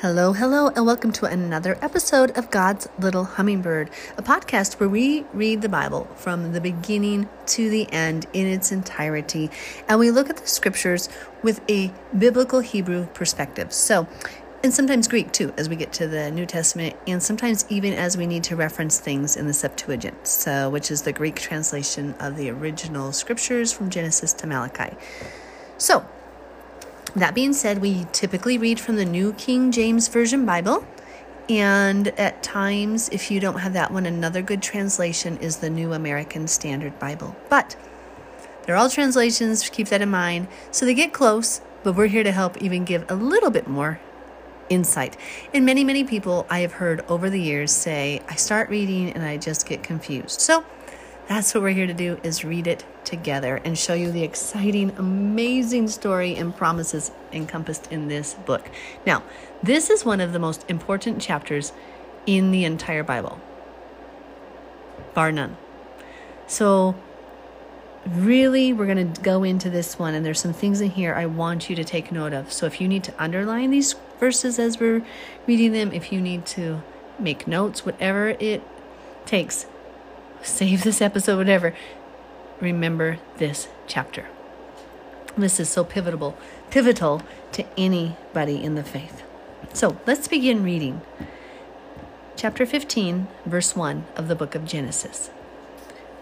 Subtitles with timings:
[0.00, 5.26] Hello, hello, and welcome to another episode of God's Little Hummingbird, a podcast where we
[5.34, 9.50] read the Bible from the beginning to the end in its entirety,
[9.86, 11.10] and we look at the scriptures
[11.42, 13.74] with a biblical Hebrew perspective.
[13.74, 14.08] So,
[14.64, 18.16] and sometimes Greek too, as we get to the New Testament, and sometimes even as
[18.16, 22.38] we need to reference things in the Septuagint, so which is the Greek translation of
[22.38, 24.96] the original scriptures from Genesis to Malachi.
[25.76, 26.06] So,
[27.16, 30.86] that being said, we typically read from the New King James Version Bible.
[31.48, 35.92] And at times, if you don't have that one, another good translation is the New
[35.92, 37.34] American Standard Bible.
[37.48, 37.76] But
[38.62, 40.46] they're all translations, keep that in mind.
[40.70, 44.00] So they get close, but we're here to help even give a little bit more
[44.68, 45.16] insight.
[45.52, 49.24] And many, many people I have heard over the years say, I start reading and
[49.24, 50.40] I just get confused.
[50.40, 50.64] So
[51.30, 54.90] that's what we're here to do is read it together and show you the exciting,
[54.98, 58.68] amazing story and promises encompassed in this book.
[59.06, 59.22] Now,
[59.62, 61.72] this is one of the most important chapters
[62.26, 63.40] in the entire Bible,
[65.14, 65.56] bar none.
[66.48, 66.96] So,
[68.04, 71.26] really, we're going to go into this one, and there's some things in here I
[71.26, 72.52] want you to take note of.
[72.52, 75.06] So, if you need to underline these verses as we're
[75.46, 76.82] reading them, if you need to
[77.20, 78.62] make notes, whatever it
[79.26, 79.66] takes,
[80.42, 81.74] save this episode, whatever,
[82.60, 84.26] remember this chapter.
[85.36, 86.36] This is so pivotal,
[86.70, 89.22] pivotal to anybody in the faith.
[89.72, 91.00] So let's begin reading.
[92.36, 95.30] Chapter 15, verse 1 of the book of Genesis.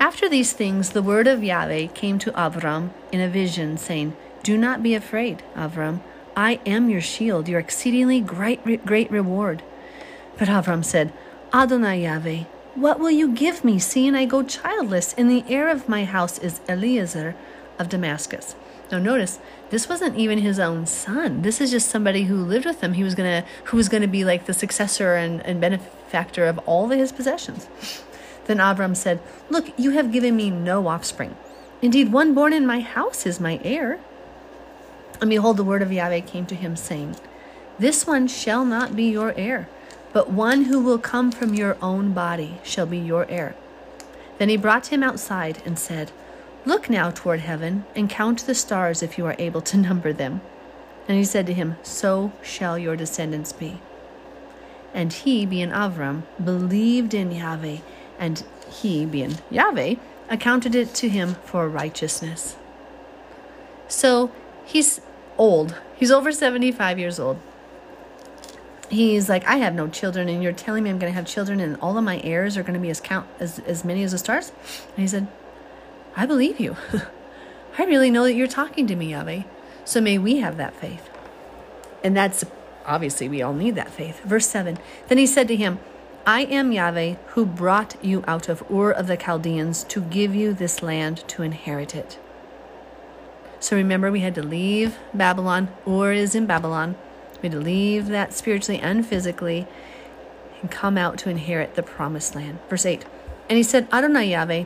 [0.00, 4.56] After these things, the word of Yahweh came to Avram in a vision, saying, Do
[4.56, 6.00] not be afraid, Avram.
[6.36, 9.62] I am your shield, your exceedingly great, great reward.
[10.38, 11.12] But Avram said,
[11.52, 12.44] Adonai Yahweh,
[12.78, 16.38] what will you give me, seeing I go childless, and the heir of my house
[16.38, 17.34] is Eliezer
[17.76, 18.54] of Damascus?
[18.92, 19.40] Now notice,
[19.70, 21.42] this wasn't even his own son.
[21.42, 22.92] This is just somebody who lived with him.
[22.92, 26.90] He was gonna who was gonna be like the successor and, and benefactor of all
[26.90, 27.68] of his possessions.
[28.46, 31.36] Then Abram said, Look, you have given me no offspring.
[31.82, 33.98] Indeed, one born in my house is my heir.
[35.20, 37.16] And behold, the word of Yahweh came to him, saying,
[37.78, 39.68] This one shall not be your heir
[40.12, 43.54] but one who will come from your own body shall be your heir.
[44.38, 46.10] Then he brought him outside and said,
[46.64, 50.40] Look now toward heaven and count the stars if you are able to number them.
[51.06, 53.80] And he said to him, So shall your descendants be.
[54.94, 57.78] And he, being Avram, believed in Yahweh,
[58.18, 59.96] and he, being Yahweh,
[60.28, 62.56] accounted it to him for righteousness.
[63.86, 64.30] So
[64.64, 65.00] he's
[65.36, 65.76] old.
[65.96, 67.38] He's over 75 years old
[68.90, 71.60] he's like, I have no children, and you're telling me I'm going to have children,
[71.60, 74.12] and all of my heirs are going to be as count as as many as
[74.12, 74.52] the stars.
[74.88, 75.28] And he said,
[76.16, 76.76] I believe you.
[77.78, 79.42] I really know that you're talking to me, Yahweh.
[79.84, 81.08] So may we have that faith.
[82.02, 82.44] And that's
[82.84, 84.20] obviously we all need that faith.
[84.24, 84.78] Verse 7
[85.08, 85.78] Then he said to him,
[86.26, 90.52] I am Yahweh who brought you out of Ur of the Chaldeans to give you
[90.52, 92.18] this land to inherit it.
[93.60, 95.68] So remember, we had to leave Babylon.
[95.86, 96.96] Ur is in Babylon.
[97.42, 99.66] We to leave that spiritually and physically
[100.60, 102.58] and come out to inherit the promised land.
[102.68, 103.04] Verse 8
[103.48, 104.64] And he said, Adonai Yahweh,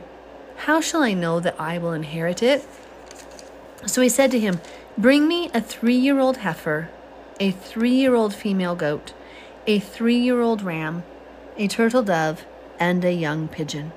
[0.57, 2.65] how shall I know that I will inherit it?
[3.85, 4.59] So he said to him,
[4.97, 6.89] Bring me a three year old heifer,
[7.39, 9.13] a three year old female goat,
[9.67, 11.03] a three year old ram,
[11.57, 12.45] a turtle dove,
[12.79, 13.91] and a young pigeon.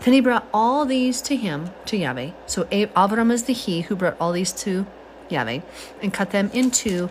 [0.00, 2.30] Then he brought all these to him, to Yahweh.
[2.46, 4.86] So Avram is the he who brought all these to
[5.28, 5.60] Yahweh,
[6.02, 7.10] and cut them in two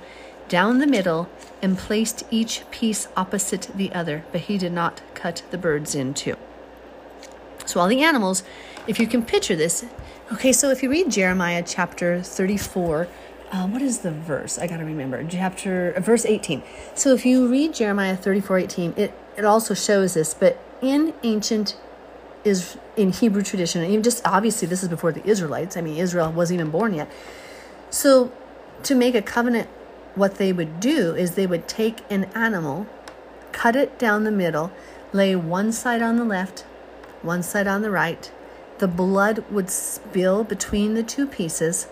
[0.49, 1.29] down the middle
[1.61, 6.13] and placed each piece opposite the other, but he did not cut the birds in
[6.13, 6.35] two.
[7.65, 8.43] So, all the animals,
[8.87, 9.85] if you can picture this,
[10.31, 13.07] okay, so if you read Jeremiah chapter 34,
[13.51, 14.57] uh, what is the verse?
[14.57, 15.23] I got to remember.
[15.23, 16.63] Chapter, uh, verse 18.
[16.95, 21.77] So, if you read Jeremiah 34 18, it, it also shows this, but in ancient
[22.43, 25.75] is in Hebrew tradition, and even just obviously this is before the Israelites.
[25.75, 27.11] I mean, Israel wasn't even born yet.
[27.89, 28.31] So,
[28.83, 29.69] to make a covenant
[30.17, 32.87] what they would do is they would take an animal,
[33.51, 34.71] cut it down the middle,
[35.13, 36.61] lay one side on the left,
[37.21, 38.31] one side on the right.
[38.79, 41.87] The blood would spill between the two pieces,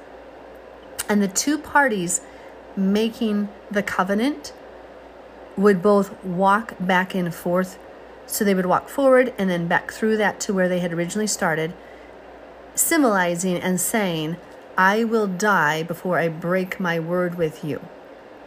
[1.07, 2.21] and the two parties
[2.75, 4.53] making the covenant
[5.55, 7.77] would both walk back and forth.
[8.25, 11.27] So they would walk forward and then back through that to where they had originally
[11.27, 11.73] started,
[12.73, 14.37] symbolizing and saying,
[14.77, 17.81] I will die before I break my word with you.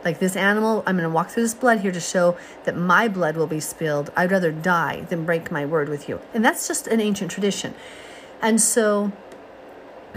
[0.04, 3.08] Like this animal, I'm going to walk through this blood here to show that my
[3.08, 4.10] blood will be spilled.
[4.16, 6.20] I'd rather die than break my word with you.
[6.32, 7.74] And that's just an ancient tradition.
[8.40, 9.12] And so,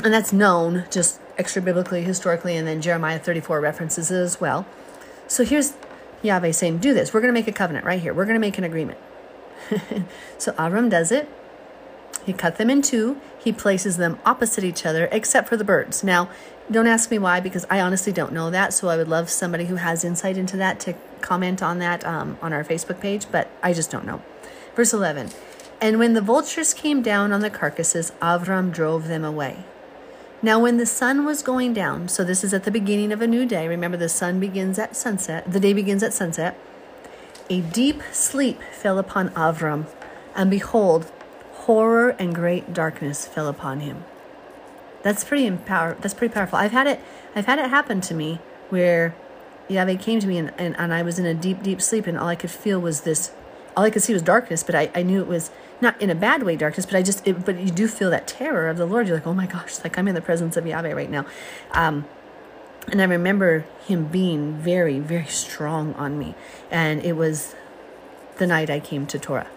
[0.04, 4.68] and that's known just extra biblically, historically, and then Jeremiah 34 references it as well.
[5.28, 5.74] So here's
[6.22, 7.14] Yahweh saying, Do this.
[7.14, 8.14] We're going to make a covenant right here.
[8.14, 9.00] We're going to make an agreement.
[10.38, 11.28] so Avram does it.
[12.26, 13.20] He cut them in two.
[13.44, 16.04] He places them opposite each other, except for the birds.
[16.04, 16.30] Now,
[16.70, 18.74] don't ask me why, because I honestly don't know that.
[18.74, 22.38] So I would love somebody who has insight into that to comment on that um,
[22.42, 24.22] on our Facebook page, but I just don't know.
[24.76, 25.32] Verse 11
[25.82, 29.66] And when the vultures came down on the carcasses, Avram drove them away.
[30.44, 33.28] Now, when the sun was going down, so this is at the beginning of a
[33.28, 33.68] new day.
[33.68, 36.58] Remember, the sun begins at sunset, the day begins at sunset.
[37.50, 39.88] A deep sleep fell upon Avram,
[40.36, 41.12] and behold,
[41.66, 44.04] horror and great darkness fell upon him.
[45.04, 45.96] That's pretty empower.
[46.00, 46.58] That's pretty powerful.
[46.58, 47.00] I've had it.
[47.36, 49.16] I've had it happen to me where
[49.68, 52.18] Yahweh came to me and, and, and I was in a deep, deep sleep, and
[52.18, 53.32] all I could feel was this.
[53.76, 55.50] All I could see was darkness, but I, I knew it was
[55.80, 57.26] not in a bad way darkness, but I just.
[57.28, 59.08] It, but you do feel that terror of the Lord.
[59.08, 61.26] You're like, oh my gosh, like I'm in the presence of Yahweh right now.
[61.72, 62.06] Um,
[62.88, 66.36] and I remember him being very, very strong on me,
[66.70, 67.56] and it was
[68.38, 69.48] the night I came to Torah.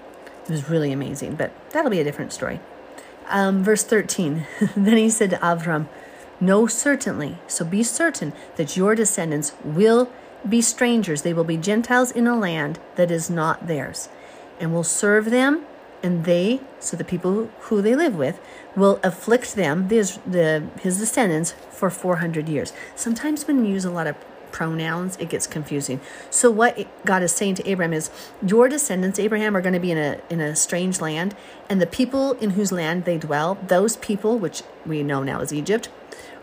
[0.44, 2.60] It was really amazing, but that'll be a different story.
[3.28, 4.46] Um, verse 13
[4.76, 5.88] Then he said to Avram,
[6.40, 10.10] Know certainly, so be certain that your descendants will
[10.46, 11.22] be strangers.
[11.22, 14.08] They will be Gentiles in a land that is not theirs,
[14.60, 15.64] and will serve them,
[16.02, 18.38] and they, so the people who they live with,
[18.76, 22.74] will afflict them, the, the, his descendants, for 400 years.
[22.94, 24.16] Sometimes when you use a lot of
[24.54, 26.00] pronouns, it gets confusing.
[26.30, 28.08] So what God is saying to Abraham is,
[28.40, 31.34] your descendants, Abraham, are going to be in a in a strange land,
[31.68, 35.52] and the people in whose land they dwell, those people, which we know now as
[35.52, 35.88] Egypt,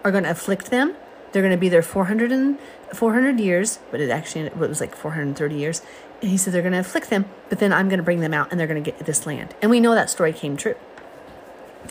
[0.03, 0.93] are going to afflict them.
[1.31, 2.59] They're going to be there 400 and
[2.93, 5.81] 400 years, but it actually it was like 430 years.
[6.21, 8.33] And he said they're going to afflict them, but then I'm going to bring them
[8.33, 9.55] out and they're going to get this land.
[9.61, 10.75] And we know that story came true.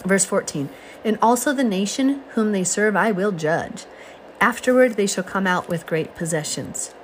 [0.04, 0.68] Verse 14.
[1.02, 3.86] And also the nation whom they serve I will judge
[4.40, 6.94] Afterward they shall come out with great possessions.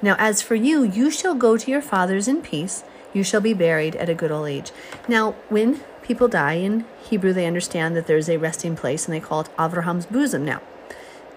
[0.00, 2.84] Now, as for you, you shall go to your fathers in peace.
[3.12, 4.72] You shall be buried at a good old age.
[5.08, 9.20] Now, when people die in Hebrew, they understand that there's a resting place and they
[9.20, 10.60] call it Avraham's bosom now.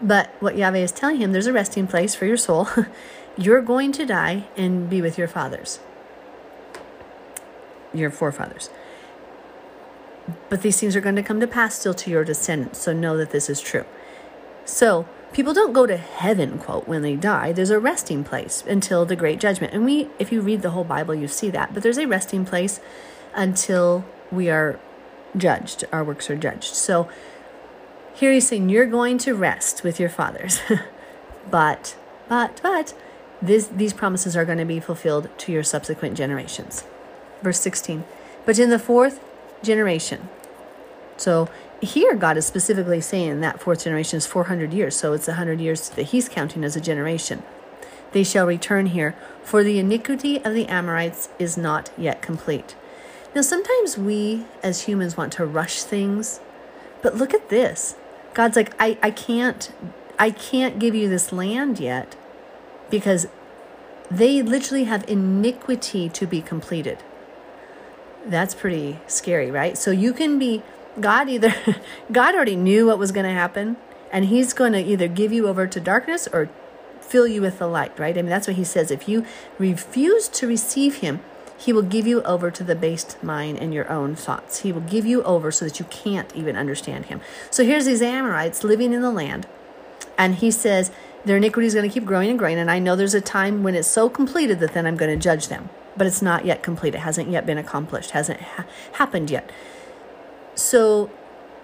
[0.02, 2.68] But what Yahweh is telling him, there's a resting place for your soul.
[3.38, 5.80] You're going to die and be with your fathers,
[7.94, 8.70] your forefathers.
[10.50, 12.80] But these things are going to come to pass still to your descendants.
[12.80, 13.86] So know that this is true.
[14.66, 17.52] So, People don't go to heaven, quote, when they die.
[17.52, 19.74] There's a resting place until the great judgment.
[19.74, 21.74] And we, if you read the whole Bible, you see that.
[21.74, 22.80] But there's a resting place
[23.36, 24.80] until we are
[25.38, 26.74] judged, our works are judged.
[26.76, 27.10] So
[28.14, 30.62] here he's saying, You're going to rest with your fathers.
[31.52, 31.96] but,
[32.28, 32.94] but, but,
[33.42, 36.84] this, these promises are going to be fulfilled to your subsequent generations.
[37.42, 38.04] Verse 16.
[38.46, 39.24] But in the fourth
[39.64, 40.28] generation,
[41.18, 41.50] so
[41.82, 45.90] here God is specifically saying that fourth generation is 400 years, so it's 100 years
[45.90, 47.44] that he's counting as a generation.
[48.12, 52.76] They shall return here, for the iniquity of the Amorites is not yet complete.
[53.36, 56.40] Now, sometimes we as humans want to rush things,
[57.02, 57.96] but look at this.
[58.34, 59.72] God's like, I, I can't
[60.18, 62.18] I can't give you this land yet
[62.90, 63.28] because
[64.12, 66.98] they literally have iniquity to be completed.
[68.26, 69.78] That's pretty scary, right?
[69.78, 70.62] So you can be
[71.02, 71.54] God either
[72.12, 73.78] God already knew what was going to happen
[74.12, 76.50] and he's going to either give you over to darkness or
[77.02, 78.18] fill you with the light, right?
[78.18, 79.26] I mean that's what he says if you
[79.58, 81.22] refuse to receive him,
[81.58, 84.60] he will give you over to the based mind and your own thoughts.
[84.60, 87.22] He will give you over so that you can't even understand him.
[87.52, 89.48] So here's these Amorites living in the land
[90.18, 90.92] and he says
[91.26, 93.64] their iniquity is going to keep growing and growing and I know there's a time
[93.64, 95.70] when it's so completed that then I'm going to judge them.
[95.98, 96.96] But it's not yet complete.
[96.96, 98.12] It hasn't yet been accomplished.
[98.12, 99.50] Hasn't ha- happened yet.
[100.60, 101.10] So,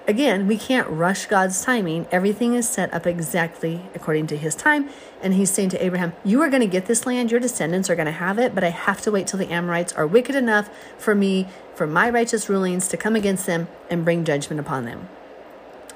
[0.07, 2.07] again, we can't rush God's timing.
[2.11, 4.89] Everything is set up exactly according to his time.
[5.21, 7.95] And he's saying to Abraham, You are going to get this land, your descendants are
[7.95, 10.69] going to have it, but I have to wait till the Amorites are wicked enough
[10.97, 15.09] for me, for my righteous rulings to come against them and bring judgment upon them.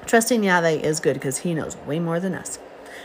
[0.04, 2.58] Trusting Yahweh is good because he knows way more than us.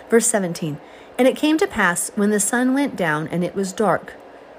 [0.09, 0.77] Verse 17
[1.17, 4.15] And it came to pass when the sun went down and it was dark,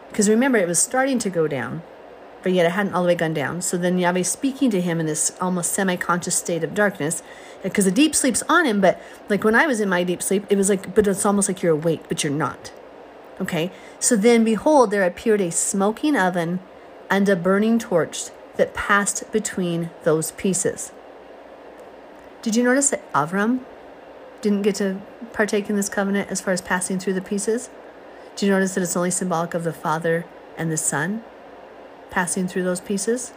[0.09, 1.83] because remember, it was starting to go down
[2.47, 3.61] but yet it hadn't all the way gone down.
[3.61, 7.21] So then Yahweh speaking to him in this almost semi conscious state of darkness,
[7.65, 10.47] because the deep sleep's on him, but like when I was in my deep sleep,
[10.49, 12.71] it was like, but it's almost like you're awake, but you're not.
[13.41, 13.73] Okay?
[13.99, 16.61] So then behold, there appeared a smoking oven
[17.11, 20.93] and a burning torch that passed between those pieces.
[22.43, 23.63] Did you notice that Avram
[24.41, 27.71] didn't get to partake in this covenant as far as passing through the pieces?
[28.37, 30.27] Do you notice that it's only symbolic of the Father
[30.57, 31.25] and the Son?
[32.17, 33.35] Passing through those pieces?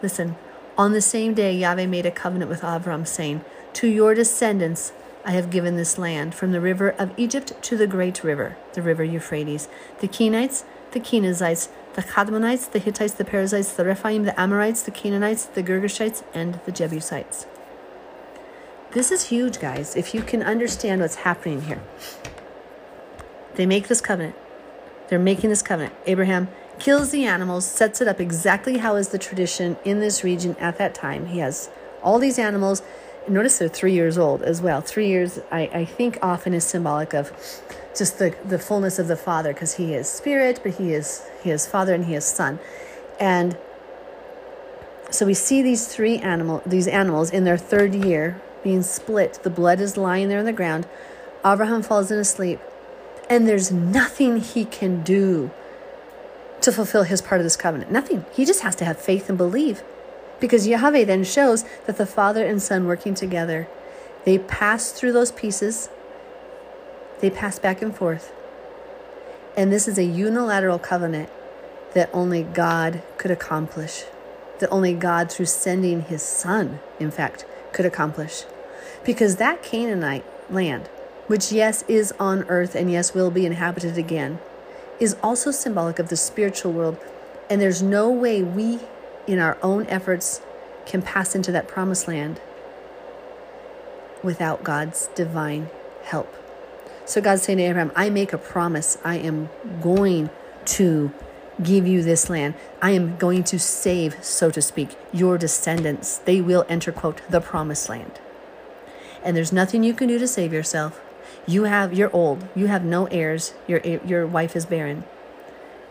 [0.00, 0.36] Listen,
[0.76, 4.92] on the same day, Yahweh made a covenant with Avram, saying, To your descendants
[5.24, 8.82] I have given this land, from the river of Egypt to the great river, the
[8.82, 9.66] river Euphrates,
[9.98, 10.62] the Kenites,
[10.92, 15.64] the Kenizzites, the Kadmonites, the Hittites, the Perizzites, the Rephaim, the Amorites, the Canaanites, the
[15.64, 17.48] Girgashites, and the Jebusites.
[18.92, 21.82] This is huge, guys, if you can understand what's happening here.
[23.56, 24.36] They make this covenant.
[25.08, 25.96] They're making this covenant.
[26.06, 26.46] Abraham
[26.78, 30.78] kills the animals, sets it up exactly how is the tradition in this region at
[30.78, 31.26] that time.
[31.26, 31.70] He has
[32.02, 32.82] all these animals.
[33.28, 34.80] Notice they're three years old as well.
[34.80, 37.32] Three years, I, I think, often is symbolic of
[37.96, 41.50] just the, the fullness of the Father because he is spirit, but he is he
[41.50, 42.58] is Father and he is Son.
[43.20, 43.58] And
[45.10, 49.40] so we see these three animal these animals in their third year being split.
[49.42, 50.86] The blood is lying there on the ground.
[51.44, 52.60] Abraham falls in asleep,
[53.28, 55.50] and there's nothing he can do
[56.68, 57.90] to fulfill his part of this covenant.
[57.90, 58.26] Nothing.
[58.30, 59.82] He just has to have faith and believe.
[60.38, 63.66] Because Yahweh then shows that the Father and Son working together,
[64.26, 65.88] they pass through those pieces,
[67.20, 68.32] they pass back and forth.
[69.56, 71.30] And this is a unilateral covenant
[71.94, 74.04] that only God could accomplish,
[74.58, 78.44] that only God, through sending his Son, in fact, could accomplish.
[79.06, 80.88] Because that Canaanite land,
[81.28, 84.38] which, yes, is on earth and yes, will be inhabited again,
[85.00, 86.98] is also symbolic of the spiritual world.
[87.50, 88.80] And there's no way we,
[89.26, 90.40] in our own efforts,
[90.86, 92.40] can pass into that promised land
[94.22, 95.68] without God's divine
[96.04, 96.34] help.
[97.04, 98.98] So God's saying to Abraham, I make a promise.
[99.04, 99.48] I am
[99.80, 100.30] going
[100.66, 101.12] to
[101.62, 102.54] give you this land.
[102.82, 106.18] I am going to save, so to speak, your descendants.
[106.18, 108.20] They will enter, quote, the promised land.
[109.24, 111.00] And there's nothing you can do to save yourself.
[111.46, 112.46] You have, you're old.
[112.54, 113.54] You have no heirs.
[113.66, 115.04] Your, your wife is barren.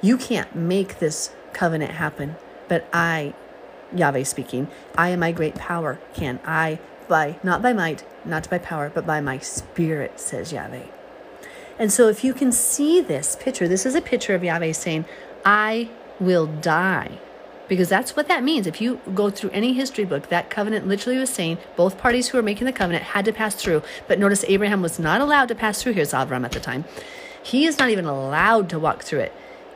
[0.01, 2.36] You can't make this covenant happen.
[2.67, 3.34] But I,
[3.96, 6.39] Yahweh speaking, I am my great power, can.
[6.46, 10.88] I, by, not by might, not by power, but by my spirit, says Yahweh.
[11.79, 15.06] And so if you can see this picture, this is a picture of Yahweh saying,
[15.46, 15.89] I
[16.20, 17.20] will die.
[17.67, 18.67] Because that's what that means.
[18.67, 22.38] If you go through any history book, that covenant literally was saying both parties who
[22.38, 23.81] were making the covenant had to pass through.
[24.07, 25.93] But notice Abraham was not allowed to pass through.
[25.93, 26.86] Here's Avram at the time.
[27.41, 29.33] He is not even allowed to walk through it.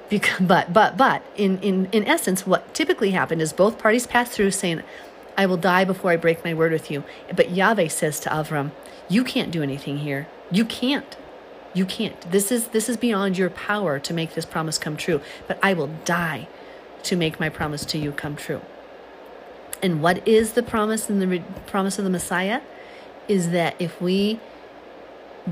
[0.10, 4.32] Because, but but but in, in, in essence, what typically happened is both parties passed
[4.32, 4.84] through saying,
[5.38, 7.04] I will die before I break my word with you.
[7.36, 8.72] But Yahweh says to Avram,
[9.10, 10.28] You can't do anything here.
[10.52, 11.18] You can't.
[11.74, 12.20] You can't.
[12.30, 15.22] This is this is beyond your power to make this promise come true.
[15.48, 16.48] But I will die
[17.04, 18.62] to make my promise to you come true.
[19.82, 22.62] And what is the promise and the re- promise of the Messiah?
[23.28, 24.40] Is that if we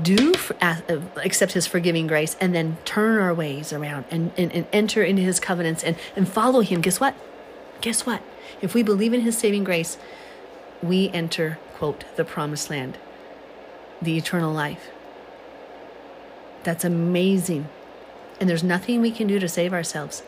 [0.00, 0.76] do uh,
[1.16, 5.22] accept his forgiving grace and then turn our ways around and, and, and enter into
[5.22, 7.14] his covenants and, and follow him, guess what?
[7.80, 8.22] Guess what?
[8.60, 9.98] If we believe in his saving grace,
[10.82, 12.98] we enter, quote, the promised land,
[14.00, 14.90] the eternal life.
[16.62, 17.68] That's amazing.
[18.38, 20.22] And there's nothing we can do to save ourselves.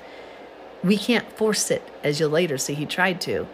[0.83, 3.47] We can't force it, as you'll later see he tried to.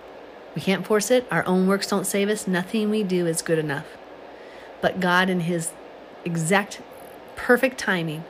[0.54, 1.26] We can't force it.
[1.30, 2.46] Our own works don't save us.
[2.46, 3.86] Nothing we do is good enough.
[4.80, 5.72] But God, in His
[6.24, 6.80] exact
[7.36, 8.24] perfect timing,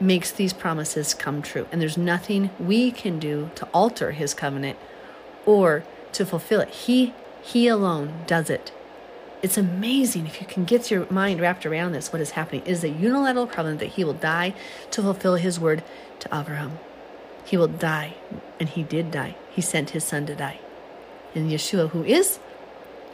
[0.00, 1.66] makes these promises come true.
[1.70, 4.78] And there's nothing we can do to alter His covenant
[5.44, 6.70] or to fulfill it.
[6.70, 7.12] He,
[7.42, 8.72] he alone does it.
[9.42, 12.62] It's amazing if you can get your mind wrapped around this, what is happening.
[12.62, 14.54] It is a unilateral covenant that he will die
[14.90, 15.84] to fulfill his word
[16.20, 16.78] to Abraham.
[17.44, 18.14] He will die,
[18.58, 19.36] and he did die.
[19.50, 20.58] He sent his son to die.
[21.34, 22.38] And Yeshua, who is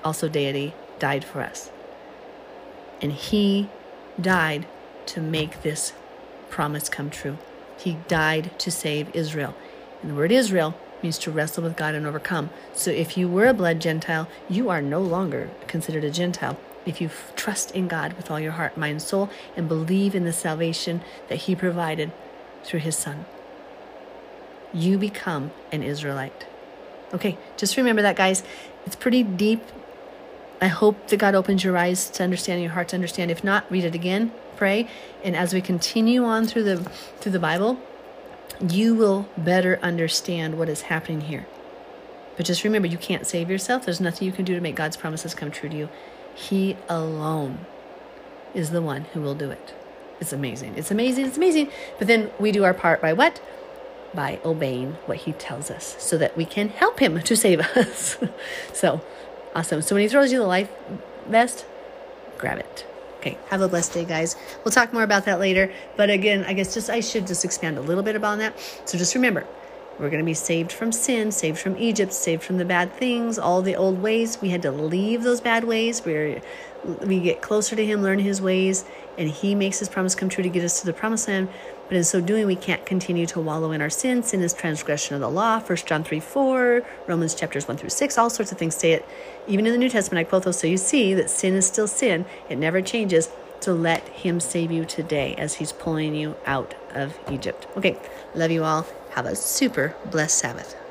[0.04, 1.70] also deity, died for us.
[3.00, 3.68] And he
[4.20, 4.66] died
[5.06, 5.92] to make this
[6.48, 7.36] promise come true.
[7.76, 9.54] He died to save Israel.
[10.00, 12.50] And the word Israel means to wrestle with God and overcome.
[12.74, 16.58] So if you were a blood Gentile, you are no longer considered a Gentile.
[16.84, 20.32] If you trust in God with all your heart, mind, soul, and believe in the
[20.32, 22.12] salvation that He provided
[22.64, 23.24] through His Son,
[24.72, 26.46] you become an Israelite.
[27.12, 28.42] Okay, just remember that, guys.
[28.86, 29.62] It's pretty deep.
[30.60, 33.30] I hope that God opens your eyes to understand, your heart to understand.
[33.30, 34.88] If not, read it again, pray,
[35.22, 36.76] and as we continue on through the
[37.18, 37.78] through the Bible,
[38.68, 41.46] you will better understand what is happening here.
[42.36, 43.84] But just remember, you can't save yourself.
[43.84, 45.88] There's nothing you can do to make God's promises come true to you.
[46.34, 47.66] He alone
[48.54, 49.74] is the one who will do it.
[50.20, 50.74] It's amazing.
[50.76, 51.26] It's amazing.
[51.26, 51.70] It's amazing.
[51.98, 53.40] But then we do our part by what?
[54.14, 58.16] By obeying what He tells us so that we can help Him to save us.
[58.72, 59.02] so
[59.54, 59.82] awesome.
[59.82, 60.70] So when He throws you the life
[61.26, 61.66] vest,
[62.38, 62.86] grab it.
[63.22, 64.34] Okay, have a blessed day, guys.
[64.64, 65.72] We'll talk more about that later.
[65.96, 68.58] But again, I guess just I should just expand a little bit about that.
[68.84, 69.46] So just remember,
[69.98, 73.38] We're going to be saved from sin, saved from Egypt, saved from the bad things,
[73.38, 74.40] all the old ways.
[74.40, 76.04] We had to leave those bad ways.
[76.04, 76.40] We're,
[77.02, 78.84] we get closer to Him, learn His ways,
[79.18, 81.48] and He makes His promise come true to get us to the promised land.
[81.92, 84.22] But in so doing, we can't continue to wallow in our sin.
[84.22, 85.60] Sin is transgression of the law.
[85.60, 89.06] 1 John 3 4, Romans chapters 1 through 6, all sorts of things say it.
[89.46, 91.86] Even in the New Testament, I quote those so you see that sin is still
[91.86, 93.28] sin, it never changes.
[93.60, 97.66] So let Him save you today as He's pulling you out of Egypt.
[97.76, 97.98] Okay,
[98.34, 98.86] love you all.
[99.10, 100.81] Have a super blessed Sabbath.